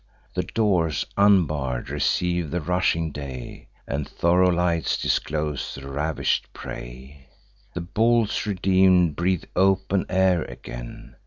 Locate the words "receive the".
1.91-2.59